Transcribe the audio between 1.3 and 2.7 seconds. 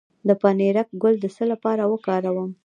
څه لپاره وکاروم؟